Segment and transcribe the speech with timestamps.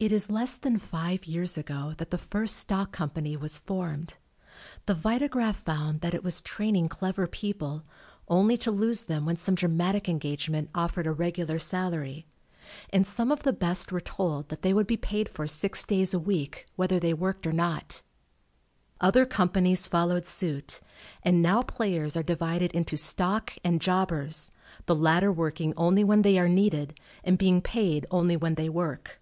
[0.00, 4.16] It is less than five years ago that the first stock company was formed.
[4.86, 7.84] The Vitagraph found that it was training clever people,
[8.26, 12.26] only to lose them when some dramatic engagement offered a reg ular salary,
[12.90, 16.12] and some of the best were told that they would be paid for six days
[16.12, 18.02] a week, whether they worked or not.
[19.00, 20.80] Other companies followed suit,
[21.22, 24.50] and now players are divided into "stock" and "jobbers,"
[24.86, 29.20] the latter working only when they are needed and being paid only when they work.